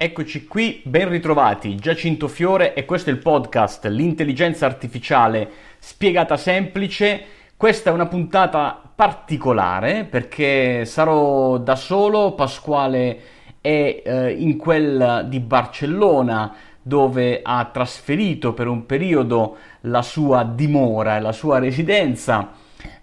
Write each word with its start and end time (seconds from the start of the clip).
Eccoci 0.00 0.46
qui, 0.46 0.80
ben 0.84 1.08
ritrovati, 1.08 1.74
Giacinto 1.74 2.28
Fiore 2.28 2.72
e 2.72 2.84
questo 2.84 3.10
è 3.10 3.12
il 3.12 3.18
podcast 3.18 3.84
L'intelligenza 3.86 4.64
artificiale 4.64 5.50
spiegata 5.80 6.36
semplice. 6.36 7.20
Questa 7.56 7.90
è 7.90 7.92
una 7.92 8.06
puntata 8.06 8.80
particolare 8.94 10.04
perché 10.04 10.84
sarò 10.84 11.58
da 11.58 11.74
solo, 11.74 12.34
Pasquale 12.34 13.20
è 13.60 14.02
eh, 14.04 14.30
in 14.38 14.56
quel 14.56 15.26
di 15.28 15.40
Barcellona 15.40 16.54
dove 16.80 17.40
ha 17.42 17.64
trasferito 17.64 18.52
per 18.52 18.68
un 18.68 18.86
periodo 18.86 19.56
la 19.80 20.02
sua 20.02 20.44
dimora 20.44 21.16
e 21.16 21.20
la 21.20 21.32
sua 21.32 21.58
residenza 21.58 22.52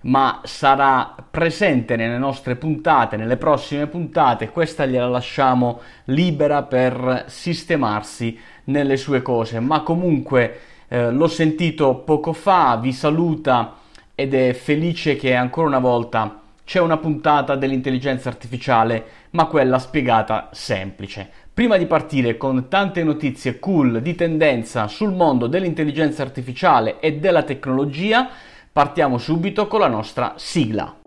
ma 0.02 0.42
sarà 0.44 1.16
presente 1.30 1.96
nelle 1.96 2.18
nostre 2.18 2.56
puntate, 2.56 3.18
nelle 3.18 3.38
prossime 3.38 3.88
puntate, 3.88 4.50
questa 4.50 4.86
gliela 4.86 5.08
lasciamo 5.08 5.82
libera 6.06 6.64
per 6.64 7.26
sistemarsi 7.28 8.38
nelle 8.66 8.98
sue 8.98 9.22
cose, 9.22 9.60
ma 9.60 9.82
comunque 9.82 10.60
eh, 10.88 11.12
l'ho 11.12 11.28
sentito 11.28 11.96
poco 11.96 12.34
fa, 12.34 12.78
vi 12.78 12.92
saluta 12.92 13.76
ed 14.14 14.34
è 14.34 14.54
felice 14.54 15.16
che 15.16 15.36
ancora 15.36 15.68
una 15.68 15.80
volta 15.80 16.40
c'è 16.64 16.80
una 16.80 16.98
puntata 16.98 17.56
dell'intelligenza 17.56 18.30
artificiale, 18.30 19.06
ma 19.32 19.46
quella 19.46 19.78
spiegata 19.78 20.50
semplice. 20.52 21.30
Prima 21.54 21.78
di 21.78 21.86
partire 21.86 22.38
con 22.38 22.68
tante 22.68 23.04
notizie 23.04 23.60
cool 23.60 24.02
di 24.02 24.16
tendenza 24.16 24.88
sul 24.88 25.14
mondo 25.14 25.48
dell'intelligenza 25.48 26.24
artificiale 26.24 27.00
e 27.00 27.18
della 27.18 27.44
tecnologia, 27.44 28.30
Partiamo 28.76 29.18
subito 29.20 29.70
con 29.70 29.80
la 29.80 29.88
nostra 29.88 30.34
sigla. 30.36 31.05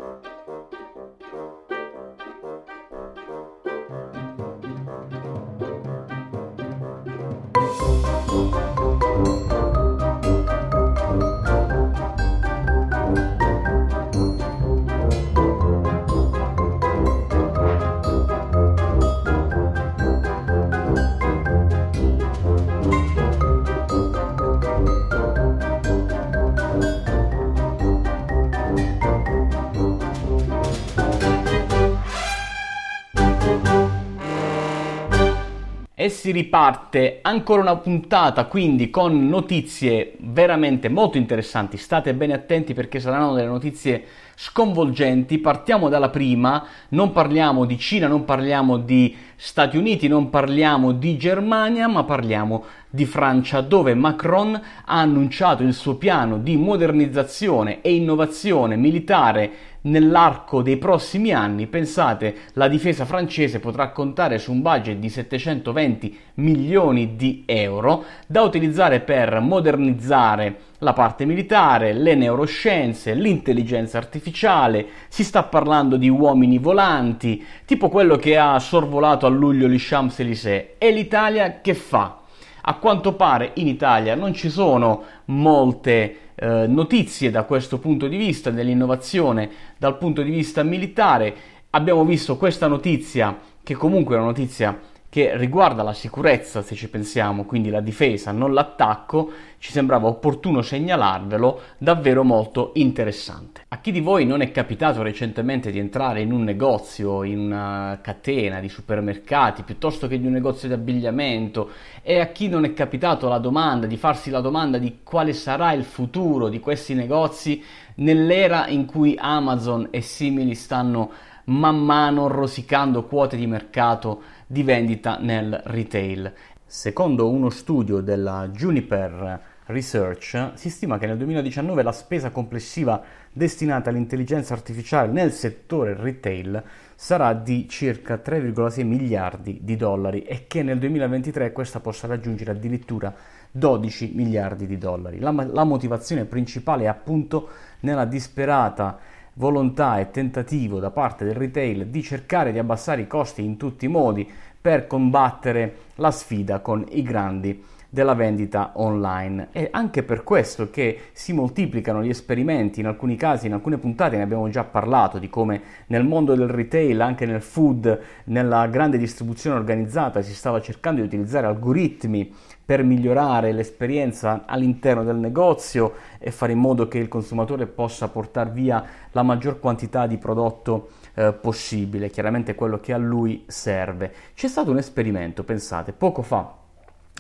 Si 36.29 36.30
riparte 36.34 37.21
ancora 37.23 37.62
una 37.62 37.76
puntata 37.76 38.45
quindi 38.45 38.90
con 38.90 39.29
notizie 39.29 40.12
veramente 40.18 40.90
molto 40.90 41.16
interessanti. 41.16 41.79
State 41.79 42.12
bene 42.12 42.34
attenti 42.34 42.74
perché 42.74 43.01
saranno 43.01 43.32
delle 43.32 43.46
notizie 43.46 44.04
sconvolgenti. 44.34 45.38
Partiamo 45.38 45.88
dalla 45.88 46.10
prima, 46.10 46.66
non 46.90 47.12
parliamo 47.12 47.65
di 47.65 47.79
Cina, 47.79 48.09
non 48.09 48.26
parliamo 48.26 48.76
di 48.76 49.16
Stati 49.40 49.76
Uniti, 49.76 50.08
non 50.08 50.30
parliamo 50.30 50.90
di 50.90 51.16
Germania, 51.16 51.86
ma 51.86 52.02
parliamo 52.02 52.64
di 52.90 53.04
Francia 53.04 53.60
dove 53.60 53.94
Macron 53.94 54.52
ha 54.52 54.98
annunciato 54.98 55.62
il 55.62 55.74
suo 55.74 55.94
piano 55.94 56.38
di 56.38 56.56
modernizzazione 56.56 57.80
e 57.80 57.94
innovazione 57.94 58.74
militare 58.74 59.50
nell'arco 59.82 60.60
dei 60.60 60.76
prossimi 60.76 61.32
anni, 61.32 61.68
pensate, 61.68 62.34
la 62.54 62.66
difesa 62.66 63.04
francese 63.04 63.60
potrà 63.60 63.90
contare 63.90 64.38
su 64.38 64.50
un 64.50 64.60
budget 64.60 64.98
di 64.98 65.09
720 65.09 66.19
milioni 66.34 67.14
di 67.14 67.44
euro 67.47 68.04
da 68.26 68.42
utilizzare 68.42 68.98
per 68.98 69.38
modernizzare 69.38 70.56
la 70.78 70.93
parte 70.93 71.25
militare, 71.25 71.93
le 71.93 72.15
neuroscienze, 72.15 73.15
l'intelligenza 73.15 73.99
artificiale, 73.99 74.87
si 75.09 75.25
sta 75.25 75.43
parlando 75.43 75.97
di 75.97 76.09
uomini 76.09 76.59
volanti, 76.59 77.44
tipo 77.65 77.89
quello 77.89 78.16
che 78.16 78.39
ha 78.39 78.59
sorvolato 78.59 79.27
a 79.27 79.31
luglio 79.31 79.69
gli 79.69 79.78
Champs-Élysées. 79.78 80.75
E 80.78 80.91
l'Italia 80.93 81.61
che 81.61 81.75
fa? 81.75 82.21
A 82.62 82.75
quanto 82.75 83.15
pare 83.15 83.53
in 83.55 83.66
Italia 83.66 84.15
non 84.15 84.34
ci 84.34 84.50
sono 84.50 85.03
molte 85.27 86.16
eh, 86.34 86.66
notizie 86.66 87.31
da 87.31 87.45
questo 87.45 87.78
punto 87.78 88.06
di 88.06 88.16
vista, 88.16 88.50
dell'innovazione 88.50 89.50
dal 89.78 89.97
punto 89.97 90.22
di 90.22 90.31
vista 90.31 90.62
militare. 90.62 91.34
Abbiamo 91.71 92.05
visto 92.05 92.37
questa 92.37 92.66
notizia, 92.66 93.37
che 93.62 93.75
comunque 93.75 94.15
è 94.15 94.19
una 94.19 94.28
notizia 94.28 94.78
che 95.11 95.37
riguarda 95.39 95.83
la 95.83 95.95
sicurezza, 95.95 96.61
se 96.61 96.75
ci 96.75 96.91
pensiamo, 96.91 97.45
quindi 97.45 97.71
la 97.71 97.81
difesa, 97.81 98.31
non 98.31 98.53
l'attacco, 98.53 99.31
ci 99.57 99.73
sembrava 99.73 100.07
opportuno 100.07 100.61
segnalarvelo, 100.61 101.61
davvero 101.79 102.25
molto 102.25 102.73
interessante. 102.75 103.63
A 103.69 103.79
chi 103.81 103.91
di 103.91 104.01
voi 104.01 104.27
non 104.27 104.43
è 104.43 104.51
capitato 104.51 105.01
recentemente 105.01 105.71
di 105.71 105.79
entrare 105.79 106.21
in 106.21 106.31
un 106.31 106.45
negozio, 106.45 107.23
in 107.23 107.39
una 107.39 107.99
catena 108.03 108.61
di 108.61 108.69
supermercati, 108.69 109.63
piuttosto 109.63 110.09
che 110.09 110.21
di 110.21 110.27
un 110.27 110.33
negozio 110.33 110.69
di 110.69 110.75
abbigliamento, 110.75 111.71
e 112.03 112.21
a 112.21 112.27
chi 112.27 112.49
non 112.49 112.65
è 112.65 112.75
capitato 112.75 113.29
la 113.29 113.39
domanda, 113.39 113.87
di 113.87 113.97
farsi 113.97 114.29
la 114.29 114.41
domanda 114.41 114.77
di 114.77 114.99
quale 115.03 115.33
sarà 115.33 115.73
il 115.73 115.85
futuro 115.85 116.51
di 116.51 116.61
questi 116.61 116.93
negozi 116.93 117.65
nell'era 117.97 118.69
in 118.69 118.85
cui 118.85 119.17
Amazon 119.19 119.89
e 119.91 120.03
simili 120.03 120.55
stanno 120.55 121.11
man 121.49 121.79
mano 121.79 122.27
rosicando 122.29 123.05
quote 123.05 123.37
di 123.37 123.47
mercato 123.47 124.23
di 124.48 124.62
vendita 124.62 125.19
nel 125.19 125.60
retail. 125.66 126.32
Secondo 126.64 127.28
uno 127.28 127.50
studio 127.50 128.00
della 128.00 128.48
Juniper 128.48 129.41
Research 129.66 130.53
si 130.54 130.70
stima 130.70 130.97
che 130.97 131.06
nel 131.06 131.19
2019 131.19 131.82
la 131.82 131.92
spesa 131.92 132.31
complessiva 132.31 133.03
destinata 133.31 133.91
all'intelligenza 133.91 134.54
artificiale 134.54 135.12
nel 135.12 135.32
settore 135.32 135.94
retail 135.94 136.62
sarà 136.94 137.34
di 137.34 137.69
circa 137.69 138.20
3,6 138.25 138.86
miliardi 138.86 139.59
di 139.62 139.76
dollari 139.76 140.22
e 140.22 140.47
che 140.47 140.62
nel 140.62 140.78
2023 140.78 141.53
questa 141.53 141.80
possa 141.80 142.06
raggiungere 142.06 142.53
addirittura 142.53 143.15
12 143.50 144.12
miliardi 144.15 144.66
di 144.66 144.78
dollari. 144.78 145.19
La, 145.19 145.30
la 145.30 145.65
motivazione 145.65 146.25
principale 146.25 146.84
è 146.84 146.88
appunto 146.88 147.48
nella 147.80 148.06
disperata 148.06 148.98
volontà 149.38 150.00
e 150.00 150.10
tentativo 150.10 150.81
da 150.81 150.91
parte 150.91 151.25
del 151.25 151.34
retail 151.34 151.87
di 151.87 152.03
cercare 152.03 152.53
di 152.53 152.59
abbassare 152.59 153.03
i 153.03 153.06
costi 153.06 153.44
in 153.44 153.56
tutti 153.56 153.84
i 153.84 153.88
modi 153.88 154.28
per 154.60 154.87
combattere 154.87 155.76
la 155.94 156.10
sfida 156.10 156.59
con 156.59 156.84
i 156.91 157.03
grandi 157.03 157.65
della 157.88 158.15
vendita 158.15 158.72
online. 158.75 159.48
È 159.53 159.69
anche 159.71 160.03
per 160.03 160.22
questo 160.22 160.71
che 160.71 160.98
si 161.12 161.32
moltiplicano 161.32 162.03
gli 162.03 162.10
esperimenti, 162.10 162.81
in 162.81 162.87
alcuni 162.87 163.16
casi, 163.16 163.47
in 163.47 163.54
alcune 163.54 163.78
puntate 163.78 164.16
ne 164.16 164.25
abbiamo 164.25 164.48
già 164.50 164.65
parlato, 164.65 165.19
di 165.19 165.31
come 165.31 165.62
nel 165.87 166.04
mondo 166.04 166.34
del 166.34 166.48
retail, 166.48 167.00
anche 167.00 167.25
nel 167.25 167.41
food, 167.41 167.98
nella 168.25 168.66
grande 168.66 168.98
distribuzione 168.98 169.56
organizzata, 169.56 170.21
si 170.21 170.34
stava 170.34 170.60
cercando 170.60 171.00
di 171.00 171.06
utilizzare 171.06 171.47
algoritmi 171.47 172.34
per 172.69 172.83
migliorare 172.83 173.53
l'esperienza 173.53 174.43
all'interno 174.45 175.03
del 175.03 175.17
negozio 175.17 175.95
e 176.19 176.31
fare 176.31 176.53
in 176.53 176.59
modo 176.59 176.87
che 176.87 176.99
il 176.99 177.09
consumatore 177.09 177.67
possa 177.67 178.09
portare 178.09 178.51
via 178.51 178.84
la 179.12 179.23
maggior 179.23 179.59
quantità 179.59 180.06
di 180.06 180.19
prodotto 180.19 180.91
eh, 181.15 181.33
possibile, 181.33 182.11
chiaramente 182.11 182.55
quello 182.55 182.78
che 182.78 182.93
a 182.93 182.99
lui 182.99 183.45
serve. 183.47 184.12
C'è 184.34 184.49
stato 184.49 184.71
un 184.71 184.77
esperimento, 184.77 185.45
pensate, 185.45 185.93
poco 185.93 186.21
fa 186.21 186.67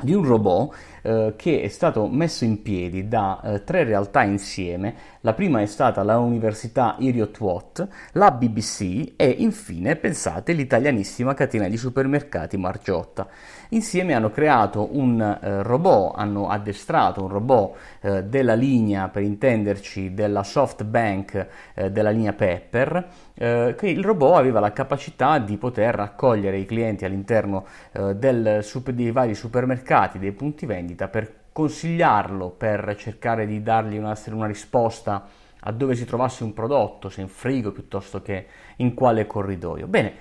di 0.02 0.14
un 0.14 0.24
robot 0.24 0.74
eh, 1.02 1.34
che 1.36 1.62
è 1.62 1.68
stato 1.68 2.06
messo 2.06 2.44
in 2.44 2.62
piedi 2.62 3.08
da 3.08 3.40
eh, 3.42 3.64
tre 3.64 3.84
realtà 3.84 4.22
insieme. 4.22 4.94
La 5.22 5.32
prima 5.34 5.60
è 5.60 5.66
stata 5.66 6.02
l'Università 6.04 6.96
Iriot 6.98 7.38
Watt, 7.40 7.86
la 8.12 8.30
BBC 8.30 9.14
e 9.16 9.28
infine, 9.38 9.96
pensate, 9.96 10.52
l'italianissima 10.52 11.34
catena 11.34 11.68
di 11.68 11.76
supermercati 11.76 12.56
Margiotta. 12.56 13.26
Insieme 13.70 14.14
hanno 14.14 14.30
creato 14.30 14.88
un 14.96 15.20
eh, 15.20 15.62
robot, 15.62 16.12
hanno 16.16 16.48
addestrato 16.48 17.22
un 17.22 17.28
robot 17.28 17.76
eh, 18.00 18.24
della 18.24 18.54
linea, 18.54 19.08
per 19.08 19.22
intenderci, 19.22 20.14
della 20.14 20.42
SoftBank, 20.42 21.46
eh, 21.74 21.90
della 21.90 22.10
linea 22.10 22.32
Pepper, 22.32 23.08
eh, 23.38 23.74
che 23.78 23.88
il 23.88 24.04
robot 24.04 24.36
aveva 24.36 24.60
la 24.60 24.72
capacità 24.72 25.38
di 25.38 25.56
poter 25.56 25.94
raccogliere 25.94 26.58
i 26.58 26.66
clienti 26.66 27.04
all'interno 27.04 27.66
del, 27.92 28.64
dei 28.92 29.10
vari 29.10 29.34
supermercati, 29.34 30.18
dei 30.18 30.32
punti 30.32 30.66
vendita 30.66 31.08
per 31.08 31.32
consigliarlo, 31.52 32.50
per 32.50 32.94
cercare 32.96 33.46
di 33.46 33.62
dargli 33.62 33.96
una, 33.96 34.16
una 34.26 34.46
risposta 34.46 35.26
a 35.60 35.72
dove 35.72 35.96
si 35.96 36.04
trovasse 36.04 36.44
un 36.44 36.52
prodotto, 36.52 37.08
se 37.08 37.20
in 37.20 37.28
frigo 37.28 37.72
piuttosto 37.72 38.22
che 38.22 38.46
in 38.76 38.94
quale 38.94 39.26
corridoio. 39.26 39.86
Bene, 39.86 40.12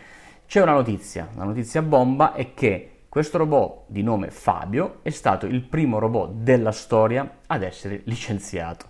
c'è 0.48 0.62
una 0.62 0.74
notizia, 0.74 1.28
la 1.36 1.44
notizia 1.44 1.81
bomba 1.81 2.34
è 2.34 2.54
che 2.54 2.92
questo 3.10 3.38
robot 3.38 3.86
di 3.88 4.04
nome 4.04 4.30
Fabio 4.30 5.00
è 5.02 5.10
stato 5.10 5.46
il 5.46 5.62
primo 5.62 6.00
robot 6.00 6.31
della 6.34 6.72
storia 6.72 7.40
ad 7.48 7.63
essere 7.63 8.02
licenziato, 8.06 8.88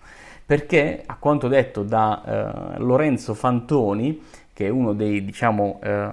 perché 0.48 1.04
a 1.06 1.18
quanto 1.18 1.50
detto 1.50 1.84
da 1.84 2.24
eh, 2.24 2.80
Lorenzo 2.80 3.34
Fantoni, 3.34 4.24
che 4.54 4.68
è 4.68 4.70
uno 4.70 4.94
dei 4.94 5.26
diciamo, 5.26 5.82
eh, 5.84 6.10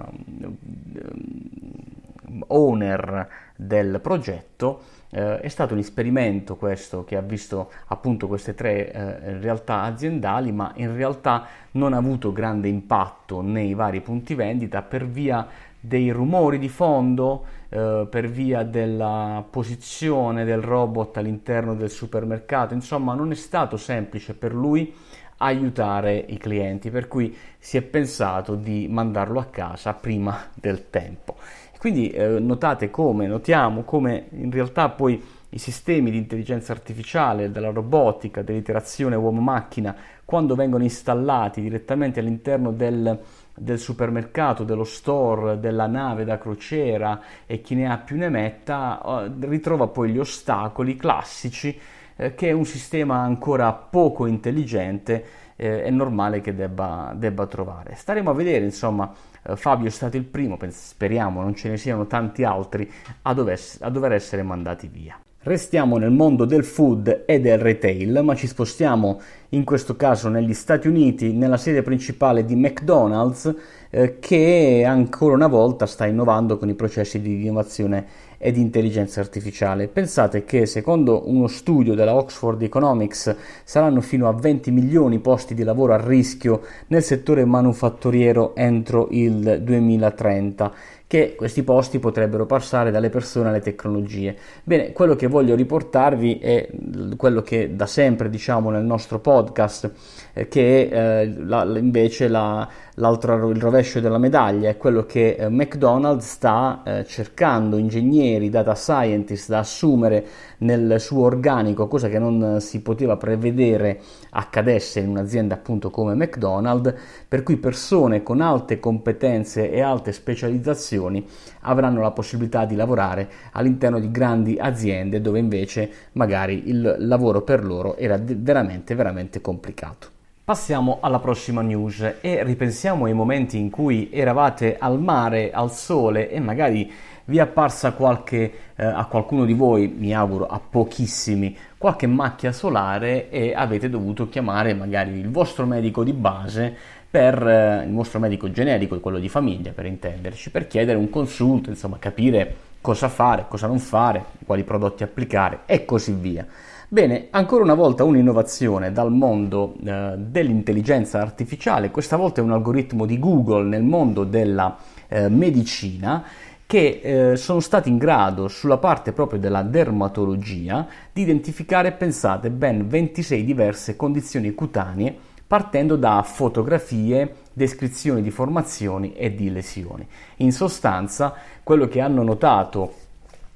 owner 2.47 3.29
del 3.55 4.01
progetto, 4.01 4.81
eh, 5.09 5.39
è 5.39 5.47
stato 5.47 5.73
un 5.73 5.79
esperimento 5.79 6.57
questo 6.57 7.05
che 7.05 7.15
ha 7.15 7.21
visto 7.21 7.71
appunto 7.87 8.27
queste 8.27 8.53
tre 8.55 8.91
eh, 8.91 9.39
realtà 9.39 9.83
aziendali, 9.83 10.51
ma 10.51 10.73
in 10.75 10.93
realtà 10.93 11.47
non 11.71 11.93
ha 11.93 11.97
avuto 11.97 12.33
grande 12.33 12.67
impatto 12.67 13.39
nei 13.39 13.73
vari 13.73 14.01
punti 14.01 14.35
vendita. 14.35 14.81
Per 14.81 15.07
via 15.07 15.47
dei 15.87 16.09
rumori 16.09 16.57
di 16.57 16.69
fondo, 16.69 17.45
eh, 17.69 18.07
per 18.09 18.27
via 18.27 18.63
della 18.63 19.43
posizione 19.49 20.43
del 20.43 20.61
robot 20.61 21.17
all'interno 21.17 21.75
del 21.75 21.89
supermercato, 21.89 22.73
insomma 22.73 23.13
non 23.13 23.31
è 23.31 23.35
stato 23.35 23.77
semplice 23.77 24.33
per 24.33 24.53
lui 24.53 24.93
aiutare 25.37 26.15
i 26.15 26.37
clienti, 26.37 26.89
per 26.89 27.07
cui 27.07 27.35
si 27.57 27.77
è 27.77 27.81
pensato 27.81 28.55
di 28.55 28.87
mandarlo 28.89 29.39
a 29.39 29.45
casa 29.45 29.93
prima 29.93 30.49
del 30.53 30.89
tempo. 30.89 31.35
Quindi 31.77 32.09
eh, 32.09 32.39
notate 32.39 32.89
come, 32.89 33.27
notiamo 33.27 33.83
come 33.83 34.27
in 34.31 34.49
realtà 34.49 34.89
poi 34.89 35.21
i 35.49 35.57
sistemi 35.57 36.09
di 36.09 36.17
intelligenza 36.17 36.71
artificiale, 36.71 37.51
della 37.51 37.69
robotica, 37.69 38.41
dell'iterazione 38.41 39.15
uomo-macchina, 39.15 39.95
quando 40.25 40.55
vengono 40.55 40.83
installati 40.83 41.61
direttamente 41.61 42.19
all'interno 42.19 42.71
del, 42.71 43.19
del 43.55 43.79
supermercato, 43.79 44.63
dello 44.63 44.83
store, 44.83 45.59
della 45.59 45.87
nave 45.87 46.25
da 46.25 46.37
crociera 46.37 47.21
e 47.45 47.61
chi 47.61 47.75
ne 47.75 47.89
ha 47.89 47.97
più 47.97 48.17
ne 48.17 48.29
metta, 48.29 49.01
eh, 49.01 49.31
ritrova 49.47 49.87
poi 49.87 50.11
gli 50.11 50.19
ostacoli 50.19 50.95
classici 50.95 51.77
eh, 52.17 52.35
che 52.35 52.51
un 52.51 52.65
sistema 52.65 53.17
ancora 53.17 53.71
poco 53.73 54.25
intelligente 54.25 55.25
eh, 55.55 55.83
è 55.83 55.89
normale 55.89 56.41
che 56.41 56.53
debba, 56.53 57.13
debba, 57.15 57.45
trovare. 57.47 57.95
Staremo 57.95 58.29
a 58.29 58.33
vedere, 58.33 58.65
insomma, 58.65 59.13
eh, 59.41 59.55
Fabio 59.55 59.87
è 59.87 59.91
stato 59.91 60.17
il 60.17 60.25
primo, 60.25 60.57
speriamo 60.67 61.41
non 61.41 61.55
ce 61.55 61.69
ne 61.69 61.77
siano 61.77 62.07
tanti 62.07 62.43
altri 62.43 62.91
a 63.23 63.33
dover, 63.33 63.59
a 63.79 63.89
dover 63.89 64.11
essere 64.11 64.43
mandati 64.43 64.87
via. 64.87 65.17
Restiamo 65.45 65.97
nel 65.97 66.09
mondo 66.09 66.45
del 66.45 66.63
food 66.63 67.21
e 67.27 67.39
del 67.39 67.59
retail, 67.59 68.21
ma 68.23 68.33
ci 68.33 68.47
spostiamo 68.47 69.21
in 69.49 69.63
questo 69.63 69.95
caso 69.95 70.27
negli 70.27 70.55
Stati 70.55 70.87
Uniti, 70.87 71.33
nella 71.33 71.57
sede 71.57 71.83
principale 71.83 72.45
di 72.45 72.55
McDonald's, 72.55 73.53
eh, 73.91 74.17
che 74.17 74.83
ancora 74.87 75.35
una 75.35 75.45
volta 75.45 75.85
sta 75.85 76.07
innovando 76.07 76.57
con 76.57 76.69
i 76.69 76.73
processi 76.73 77.21
di 77.21 77.45
innovazione 77.45 78.07
e 78.37 78.51
di 78.51 78.61
intelligenza 78.61 79.19
artificiale. 79.19 79.87
Pensate 79.87 80.43
che 80.43 80.65
secondo 80.65 81.29
uno 81.29 81.47
studio 81.47 81.93
della 81.95 82.15
Oxford 82.15 82.61
Economics 82.61 83.35
saranno 83.63 84.01
fino 84.01 84.27
a 84.27 84.33
20 84.33 84.71
milioni 84.71 85.19
posti 85.19 85.53
di 85.53 85.63
lavoro 85.63 85.93
a 85.93 86.05
rischio 86.05 86.61
nel 86.87 87.03
settore 87.03 87.45
manufatturiero 87.45 88.55
entro 88.55 89.07
il 89.11 89.61
2030 89.63 90.73
che 91.07 91.35
questi 91.35 91.61
posti 91.63 91.99
potrebbero 91.99 92.45
passare 92.45 92.89
dalle 92.89 93.09
persone 93.09 93.49
alle 93.49 93.61
tecnologie. 93.61 94.35
Bene, 94.63 94.91
quello 94.91 95.15
che 95.15 95.27
voglio 95.27 95.55
riportarvi 95.55 96.39
è 96.39 96.67
quello 97.15 97.41
che 97.41 97.75
da 97.75 97.85
sempre 97.85 98.29
diciamo 98.29 98.71
nel 98.71 98.83
nostro 98.83 99.19
podcast, 99.19 99.91
eh, 100.33 100.47
che 100.47 100.89
è 100.89 101.21
eh, 101.21 101.33
la, 101.43 101.63
invece 101.77 102.27
la, 102.27 102.67
il 102.95 103.61
rovescio 103.61 103.99
della 103.99 104.17
medaglia, 104.17 104.69
è 104.69 104.77
quello 104.77 105.05
che 105.05 105.35
eh, 105.35 105.47
McDonald's 105.47 106.27
sta 106.27 106.81
eh, 106.83 107.05
cercando 107.05 107.77
ingegneri, 107.77 108.24
data 108.49 108.75
scientist 108.75 109.49
da 109.49 109.59
assumere 109.59 110.25
nel 110.59 110.99
suo 110.99 111.23
organico, 111.23 111.87
cosa 111.87 112.09
che 112.09 112.19
non 112.19 112.59
si 112.59 112.81
poteva 112.81 113.17
prevedere 113.17 113.99
accadesse 114.31 114.99
in 114.99 115.09
un'azienda 115.09 115.55
appunto 115.55 115.89
come 115.89 116.15
McDonald's, 116.15 116.93
per 117.27 117.43
cui 117.43 117.57
persone 117.57 118.23
con 118.23 118.41
alte 118.41 118.79
competenze 118.79 119.69
e 119.69 119.81
alte 119.81 120.11
specializzazioni 120.11 121.25
avranno 121.61 122.01
la 122.01 122.11
possibilità 122.11 122.65
di 122.65 122.75
lavorare 122.75 123.29
all'interno 123.51 123.99
di 123.99 124.09
grandi 124.09 124.57
aziende 124.59 125.21
dove 125.21 125.39
invece 125.39 125.89
magari 126.13 126.69
il 126.69 126.95
lavoro 126.99 127.41
per 127.41 127.63
loro 127.63 127.95
era 127.97 128.19
veramente 128.19 128.95
veramente 128.95 129.41
complicato. 129.41 130.14
Passiamo 130.45 130.99
alla 131.01 131.17
prossima 131.17 131.63
news 131.63 132.17
e 132.21 132.43
ripensiamo 132.43 133.05
ai 133.05 133.13
momenti 133.13 133.57
in 133.57 133.71
cui 133.71 134.11
eravate 134.11 134.77
al 134.77 134.99
mare, 134.99 135.49
al 135.49 135.71
sole 135.71 136.29
e 136.29 136.39
magari 136.39 136.93
vi 137.25 137.37
è 137.37 137.41
apparsa 137.41 137.93
qualche, 137.93 138.53
eh, 138.75 138.85
a 138.85 139.07
qualcuno 139.07 139.43
di 139.43 139.53
voi, 139.53 139.87
mi 139.87 140.13
auguro 140.13 140.45
a 140.45 140.59
pochissimi, 140.59 141.57
qualche 141.79 142.05
macchia 142.05 142.51
solare 142.51 143.31
e 143.31 143.55
avete 143.55 143.89
dovuto 143.89 144.29
chiamare 144.29 144.75
magari 144.75 145.17
il 145.17 145.31
vostro 145.31 145.65
medico 145.65 146.03
di 146.03 146.13
base 146.13 146.71
per 147.09 147.41
eh, 147.41 147.83
il 147.87 147.91
vostro 147.91 148.19
medico 148.19 148.51
generico, 148.51 148.99
quello 148.99 149.17
di 149.17 149.29
famiglia 149.29 149.71
per 149.71 149.87
intenderci, 149.87 150.51
per 150.51 150.67
chiedere 150.67 150.99
un 150.99 151.09
consulto, 151.09 151.71
insomma 151.71 151.97
capire 151.97 152.55
cosa 152.81 153.09
fare, 153.09 153.45
cosa 153.47 153.65
non 153.65 153.79
fare, 153.79 154.23
quali 154.45 154.63
prodotti 154.63 155.01
applicare 155.01 155.61
e 155.65 155.85
così 155.85 156.11
via. 156.11 156.45
Bene, 156.87 157.29
ancora 157.31 157.63
una 157.63 157.73
volta 157.73 158.03
un'innovazione 158.03 158.91
dal 158.91 159.11
mondo 159.11 159.73
eh, 159.83 160.13
dell'intelligenza 160.17 161.19
artificiale, 161.19 161.89
questa 161.89 162.15
volta 162.15 162.41
è 162.41 162.43
un 162.43 162.51
algoritmo 162.51 163.07
di 163.07 163.17
Google 163.17 163.63
nel 163.63 163.81
mondo 163.81 164.23
della 164.23 164.77
eh, 165.07 165.27
medicina 165.27 166.23
che 166.67 166.99
eh, 167.31 167.35
sono 167.37 167.59
stati 167.59 167.89
in 167.89 167.97
grado, 167.97 168.47
sulla 168.47 168.77
parte 168.77 169.13
proprio 169.13 169.39
della 169.39 169.63
dermatologia, 169.63 170.87
di 171.11 171.23
identificare, 171.23 171.91
pensate, 171.91 172.51
ben 172.51 172.87
26 172.87 173.43
diverse 173.43 173.95
condizioni 173.95 174.53
cutanee 174.53 175.17
partendo 175.47 175.95
da 175.95 176.21
fotografie, 176.23 177.35
descrizioni 177.53 178.21
di 178.21 178.31
formazioni 178.31 179.13
e 179.13 179.33
di 179.33 179.51
lesioni. 179.51 180.07
In 180.37 180.51
sostanza, 180.51 181.33
quello 181.63 181.87
che 181.87 182.01
hanno 182.01 182.23
notato 182.23 182.93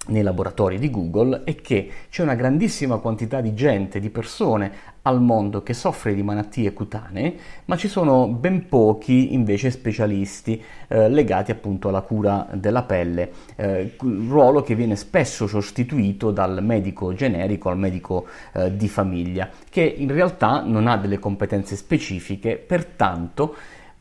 nei 0.10 0.24
laboratori 0.24 0.78
di 0.78 0.90
Google 0.90 1.44
è 1.44 1.56
che 1.56 1.90
c'è 2.10 2.24
una 2.24 2.36
grandissima 2.36 2.98
quantità 2.98 3.42
di 3.42 3.54
gente, 3.54 4.00
di 4.00 4.10
persone 4.10 4.72
al 5.04 5.22
mondo 5.22 5.64
che 5.64 5.74
soffre 5.74 6.14
di 6.14 6.22
malattie 6.22 6.74
cutanee, 6.74 7.36
ma 7.66 7.78
ci 7.78 7.88
sono 7.88 8.28
ben 8.28 8.68
pochi 8.68 9.34
invece 9.34 9.72
specialisti 9.72 10.62
eh, 10.88 11.10
legati 11.10 11.52
appunto 11.52 11.88
alla 11.90 12.02
cura 12.02 12.48
della 12.54 12.84
pelle, 12.84 13.32
eh, 13.56 13.96
ruolo 13.98 14.62
che 14.62 14.76
viene 14.76 14.96
spesso 14.96 15.48
sostituito 15.48 16.32
dal 16.32 16.64
medico 16.64 17.14
generico 17.14 17.70
al 17.70 17.78
medico 17.78 18.28
eh, 18.54 18.76
di 18.76 18.88
famiglia, 18.88 19.50
che 19.70 19.82
in 19.82 20.12
realtà 20.12 20.62
non 20.64 20.88
ha 20.88 20.98
delle 20.98 21.20
competenze 21.20 21.76
specifiche, 21.76 22.58
pertanto 22.58 23.56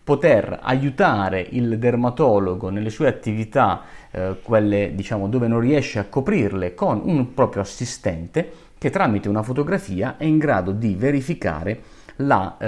poter 0.09 0.61
aiutare 0.63 1.47
il 1.51 1.79
dermatologo 1.79 2.71
nelle 2.71 2.89
sue 2.89 3.09
attività, 3.09 3.83
eh, 4.11 4.37
quelle 4.43 4.93
diciamo 4.95 5.29
dove 5.29 5.49
non 5.49 5.61
riesce 5.61 5.99
a 5.99 6.07
coprirle, 6.07 6.73
con 6.73 7.03
un 7.05 7.35
proprio 7.35 7.61
assistente 7.61 8.51
che 8.79 8.89
tramite 8.89 9.29
una 9.29 9.43
fotografia 9.43 10.17
è 10.17 10.25
in 10.25 10.39
grado 10.39 10.73
di 10.73 10.95
verificare 10.95 11.79
la, 12.21 12.57
eh, 12.59 12.67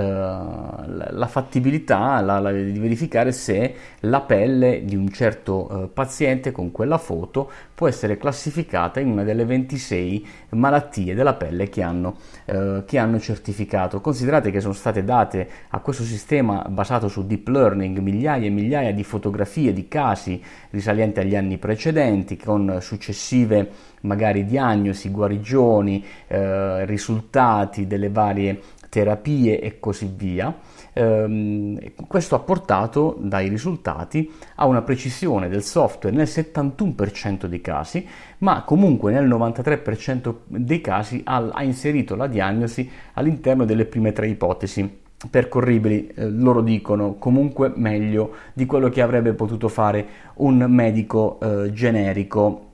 la 1.13 1.27
fattibilità 1.27 2.21
la, 2.21 2.39
la, 2.39 2.53
di 2.53 2.79
verificare 2.79 3.33
se 3.33 3.75
la 4.01 4.21
pelle 4.21 4.85
di 4.85 4.95
un 4.95 5.09
certo 5.11 5.85
eh, 5.85 5.89
paziente 5.89 6.53
con 6.53 6.71
quella 6.71 6.99
foto 6.99 7.51
può 7.75 7.89
essere 7.89 8.17
classificata 8.17 9.01
in 9.01 9.11
una 9.11 9.25
delle 9.25 9.45
26 9.45 10.27
malattie 10.51 11.15
della 11.15 11.35
pelle 11.35 11.69
che 11.69 11.83
hanno, 11.83 12.17
eh, 12.45 12.83
che 12.87 12.99
hanno 12.99 13.19
certificato. 13.19 14.01
Considerate 14.01 14.51
che 14.51 14.61
sono 14.61 14.75
state 14.75 15.03
date 15.03 15.49
a 15.71 15.79
questo 15.79 16.03
sistema 16.03 16.65
basato 16.69 17.09
su 17.09 17.27
deep 17.27 17.49
learning 17.49 17.99
migliaia 17.99 18.47
e 18.47 18.51
migliaia 18.51 18.93
di 18.93 19.03
fotografie 19.03 19.73
di 19.73 19.89
casi 19.89 20.43
risalenti 20.71 21.21
agli 21.21 21.35
anni 21.35 21.59
precedenti 21.59 22.37
con 22.37 22.79
successive 22.81 23.89
magari 24.03 24.45
diagnosi, 24.45 25.11
guarigioni, 25.11 26.05
eh, 26.27 26.85
risultati 26.87 27.87
delle 27.87 28.09
varie 28.11 28.61
terapie 28.91 29.61
e 29.61 29.81
così 29.81 30.13
via. 30.15 30.55
Ehm, 30.93 31.79
questo 32.07 32.35
ha 32.35 32.41
portato 32.41 33.17
dai 33.19 33.49
risultati 33.49 34.31
a 34.57 34.67
una 34.67 34.83
precisione 34.83 35.49
del 35.49 35.63
software 35.63 36.15
nel 36.15 36.27
71% 36.27 37.47
dei 37.47 37.63
casi, 37.63 38.07
ma 38.39 38.65
comunque 38.65 39.13
nel 39.13 39.27
93% 39.27 40.35
dei 40.47 40.83
casi 40.83 41.23
ha, 41.25 41.49
ha 41.53 41.63
inserito 41.63 42.17
la 42.17 42.27
diagnosi 42.27 42.91
all'interno 43.15 43.65
delle 43.65 43.87
prime 43.87 44.13
tre 44.13 44.29
ipotesi 44.29 44.99
percorribili, 45.29 46.09
eh, 46.09 46.31
loro 46.31 46.63
dicono 46.63 47.15
comunque 47.15 47.73
meglio 47.75 48.35
di 48.55 48.65
quello 48.67 48.89
che 48.89 49.03
avrebbe 49.03 49.35
potuto 49.35 49.69
fare 49.69 50.07
un 50.37 50.65
medico 50.69 51.39
eh, 51.41 51.73
generico 51.73 52.70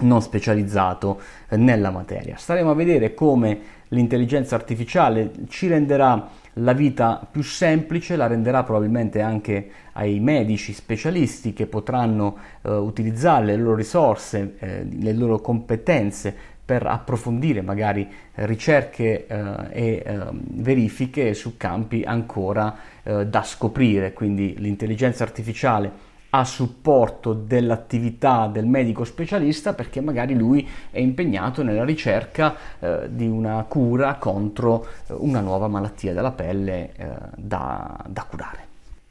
non 0.00 0.20
specializzato 0.20 1.20
eh, 1.48 1.56
nella 1.56 1.90
materia. 1.90 2.36
Staremo 2.36 2.70
a 2.70 2.74
vedere 2.74 3.14
come 3.14 3.74
l'intelligenza 3.88 4.54
artificiale 4.54 5.30
ci 5.48 5.68
renderà 5.68 6.28
la 6.60 6.72
vita 6.72 7.26
più 7.30 7.42
semplice, 7.42 8.16
la 8.16 8.26
renderà 8.26 8.62
probabilmente 8.62 9.20
anche 9.20 9.70
ai 9.92 10.20
medici 10.20 10.72
specialisti 10.72 11.52
che 11.52 11.66
potranno 11.66 12.36
eh, 12.62 12.70
utilizzare 12.70 13.44
le 13.44 13.56
loro 13.56 13.76
risorse, 13.76 14.54
eh, 14.58 14.86
le 14.90 15.12
loro 15.12 15.40
competenze 15.40 16.34
per 16.66 16.84
approfondire 16.84 17.62
magari 17.62 18.08
ricerche 18.34 19.26
eh, 19.26 19.44
e 19.70 20.02
ehm, 20.04 20.40
verifiche 20.62 21.32
su 21.32 21.56
campi 21.56 22.02
ancora 22.04 22.76
eh, 23.04 23.26
da 23.26 23.42
scoprire. 23.44 24.12
Quindi 24.12 24.56
l'intelligenza 24.58 25.22
artificiale 25.22 26.14
a 26.38 26.44
supporto 26.44 27.32
dell'attività 27.32 28.46
del 28.46 28.66
medico 28.66 29.04
specialista 29.04 29.72
perché 29.72 30.02
magari 30.02 30.34
lui 30.34 30.68
è 30.90 30.98
impegnato 30.98 31.62
nella 31.62 31.84
ricerca 31.84 32.54
eh, 32.78 33.08
di 33.10 33.26
una 33.26 33.64
cura 33.66 34.16
contro 34.16 34.86
eh, 35.06 35.14
una 35.14 35.40
nuova 35.40 35.66
malattia 35.66 36.12
della 36.12 36.32
pelle 36.32 36.92
eh, 36.94 37.08
da, 37.36 38.04
da 38.06 38.26
curare. 38.28 38.64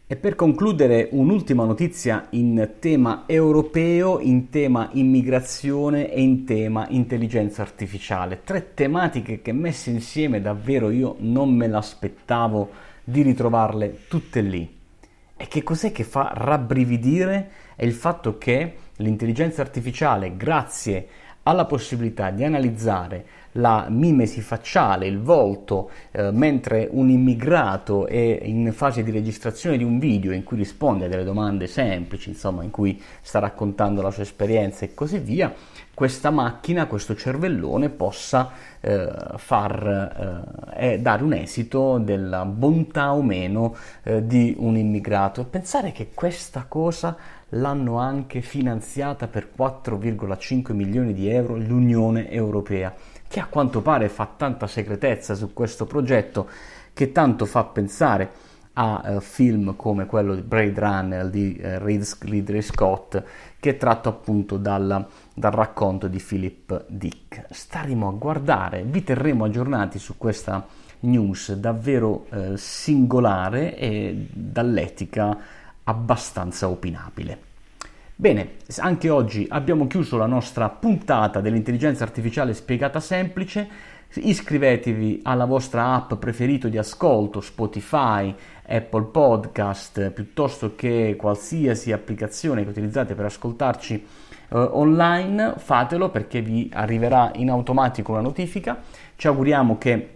E 0.08 0.16
per 0.18 0.36
concludere 0.36 1.10
un'ultima 1.14 1.66
notizia 1.66 2.28
in 2.32 2.74
tema 2.78 3.24
europeo, 3.26 4.20
in 4.20 4.50
tema 4.50 4.90
immigrazione 4.92 6.12
e 6.12 6.22
in 6.22 6.46
tema 6.46 6.86
intelligenza 6.90 7.64
artificiale. 7.64 8.42
Tre 8.44 8.76
tematiche 8.76 9.42
che 9.42 9.52
messe 9.52 9.90
insieme 9.90 10.42
davvero 10.42 10.92
io 10.92 11.16
non 11.22 11.52
me 11.56 11.68
l'aspettavo 11.68 12.70
di 13.04 13.24
ritrovarle 13.24 14.02
tutte 14.08 14.42
lì. 14.42 14.75
E 15.38 15.48
che 15.48 15.64
cos'è 15.64 15.92
che 15.92 16.04
fa 16.04 16.32
rabbrividire? 16.34 17.52
È 17.76 17.84
il 17.84 17.94
fatto 17.94 18.38
che 18.38 18.78
l'intelligenza 18.98 19.62
artificiale, 19.62 20.38
grazie 20.38 21.08
alla 21.44 21.66
possibilità 21.66 22.32
di 22.32 22.44
analizzare 22.44 23.26
la 23.58 23.88
mimesi 23.90 24.42
facciale, 24.42 25.08
il 25.08 25.20
volto, 25.20 25.90
eh, 26.12 26.32
mentre 26.32 26.88
un 26.92 27.10
immigrato 27.10 28.08
è 28.08 28.40
in 28.44 28.72
fase 28.74 29.04
di 29.04 29.12
registrazione 29.12 29.78
di 29.78 29.84
un 29.84 30.00
video 30.00 30.32
in 30.32 30.44
cui 30.44 30.58
risponde 30.58 31.06
a 31.06 31.08
delle 31.08 31.24
domande 31.24 31.68
semplici, 31.68 32.30
insomma, 32.30 32.64
in 32.64 32.72
cui 32.72 33.02
sta 33.22 33.40
raccontando 33.40 34.02
la 34.02 34.12
sua 34.12 34.24
esperienza 34.24 34.86
e 34.86 34.94
così 34.94 35.20
via, 35.20 35.54
questa 35.94 36.30
macchina, 36.30 36.88
questo 36.88 37.16
cervellone 37.16 37.88
possa 37.90 38.52
eh, 38.82 39.10
far 39.38 40.66
eh, 40.76 41.00
dare 41.00 41.24
un 41.24 41.32
esito 41.32 41.98
della 42.00 42.44
bontà 42.44 43.14
o 43.14 43.22
meno 43.22 43.76
eh, 44.04 44.26
di 44.28 44.54
un 44.58 44.76
immigrato. 44.76 45.40
E 45.40 45.46
pensare 45.46 45.94
che 45.94 46.10
questa 46.14 46.66
cosa 46.68 47.16
l'hanno 47.50 47.98
anche 47.98 48.42
finanziata 48.42 49.28
per 49.28 49.50
4,5 49.58 50.74
milioni 50.74 51.14
di 51.14 51.30
euro 51.30 51.56
l'Unione 51.56 52.30
Europea 52.30 52.94
che 53.28 53.40
a 53.40 53.48
quanto 53.48 53.82
pare 53.82 54.10
fa 54.10 54.30
tanta 54.36 54.68
segretezza 54.68 55.36
su 55.36 55.54
questo 55.54 55.86
progetto 55.86 56.48
che 56.94 57.12
tanto 57.12 57.46
fa 57.46 57.64
pensare 57.66 58.54
a 58.78 59.02
uh, 59.06 59.20
film 59.20 59.76
come 59.76 60.06
quello 60.06 60.36
di 60.36 60.42
Blade 60.42 60.80
Runner 60.80 61.30
di 61.30 61.60
uh, 61.62 61.78
Ridley 61.84 62.62
Scott 62.62 63.22
che 63.60 63.70
è 63.72 63.78
tratto 63.78 64.10
appunto 64.10 64.58
dal, 64.58 65.06
dal, 65.34 65.52
racconto 65.52 66.08
di 66.08 66.20
Philip 66.20 66.86
Dick. 66.88 67.46
Staremo 67.50 68.08
a 68.08 68.12
guardare, 68.12 68.84
vi 68.84 69.04
terremo 69.04 69.46
aggiornati 69.46 69.98
su 69.98 70.18
questa 70.18 70.66
news 71.02 71.54
davvero 71.54 72.26
uh, 72.30 72.56
singolare 72.56 73.78
e 73.78 74.28
dall'etica 74.32 75.38
abbastanza 75.86 76.70
opinabile. 76.70 77.54
Bene, 78.18 78.52
anche 78.78 79.10
oggi 79.10 79.46
abbiamo 79.50 79.88
chiuso 79.88 80.18
la 80.18 80.26
nostra 80.26 80.70
puntata 80.70 81.42
dell'intelligenza 81.42 82.04
artificiale 82.04 82.54
spiegata 82.54 83.00
semplice. 83.00 83.94
Iscrivetevi 84.14 85.20
alla 85.24 85.44
vostra 85.44 85.94
app 85.96 86.14
preferito 86.14 86.70
di 86.70 86.78
ascolto, 86.78 87.42
Spotify, 87.42 88.34
Apple 88.68 89.04
Podcast, 89.04 90.12
piuttosto 90.12 90.76
che 90.76 91.16
qualsiasi 91.18 91.92
applicazione 91.92 92.64
che 92.64 92.70
utilizzate 92.70 93.16
per 93.16 93.26
ascoltarci 93.26 93.96
eh, 93.96 94.58
online, 94.58 95.56
fatelo 95.58 96.10
perché 96.10 96.42
vi 96.42 96.70
arriverà 96.74 97.32
in 97.36 97.50
automatico 97.50 98.14
una 98.14 98.22
notifica. 98.22 98.82
Ci 99.18 99.28
auguriamo 99.28 99.78
che 99.78 100.15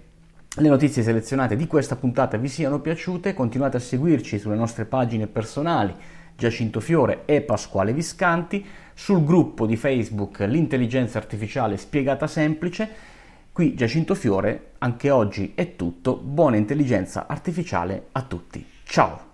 le 0.60 0.68
notizie 0.68 1.04
selezionate 1.04 1.56
di 1.56 1.68
questa 1.68 1.96
puntata 1.96 2.38
vi 2.38 2.50
siano 2.50 2.82
piaciute, 2.82 3.34
continuate 3.34 3.78
a 3.78 3.80
seguirci 3.80 4.38
sulle 4.38 4.56
nostre 4.56 4.86
pagine 4.86 5.28
personali 5.28 5.96
Giacinto 6.36 6.80
Fiore 6.80 7.24
e 7.26 7.42
Pasquale 7.42 7.94
Viscanti, 7.94 8.66
sul 8.94 9.24
gruppo 9.24 9.66
di 9.66 9.76
Facebook 9.76 10.40
L'intelligenza 10.40 11.18
artificiale 11.18 11.78
spiegata 11.78 12.28
semplice. 12.28 12.90
Qui 13.52 13.74
Giacinto 13.74 14.16
Fiore, 14.16 14.72
anche 14.80 15.10
oggi 15.10 15.54
è 15.56 15.76
tutto, 15.76 16.16
buona 16.16 16.56
intelligenza 16.56 17.28
artificiale 17.28 18.08
a 18.14 18.22
tutti. 18.22 18.66
Ciao! 18.84 19.29